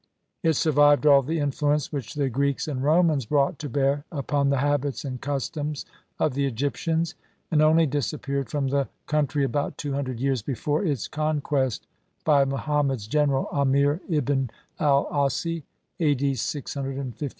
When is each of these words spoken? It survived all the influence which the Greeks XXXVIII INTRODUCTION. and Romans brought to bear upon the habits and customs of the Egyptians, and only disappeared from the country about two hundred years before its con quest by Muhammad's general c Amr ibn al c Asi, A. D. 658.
It 0.41 0.53
survived 0.53 1.05
all 1.05 1.21
the 1.21 1.37
influence 1.37 1.93
which 1.93 2.15
the 2.15 2.27
Greeks 2.27 2.63
XXXVIII 2.65 2.71
INTRODUCTION. 2.71 2.77
and 2.77 2.97
Romans 3.07 3.25
brought 3.27 3.59
to 3.59 3.69
bear 3.69 4.03
upon 4.11 4.49
the 4.49 4.57
habits 4.57 5.05
and 5.05 5.21
customs 5.21 5.85
of 6.17 6.33
the 6.33 6.47
Egyptians, 6.47 7.13
and 7.51 7.61
only 7.61 7.85
disappeared 7.85 8.49
from 8.49 8.69
the 8.69 8.89
country 9.05 9.43
about 9.43 9.77
two 9.77 9.93
hundred 9.93 10.19
years 10.19 10.41
before 10.41 10.83
its 10.83 11.07
con 11.07 11.39
quest 11.39 11.85
by 12.25 12.45
Muhammad's 12.45 13.05
general 13.05 13.43
c 13.51 13.57
Amr 13.57 13.99
ibn 14.09 14.49
al 14.79 15.03
c 15.29 15.57
Asi, 15.59 15.63
A. 15.99 16.15
D. 16.15 16.33
658. 16.33 17.29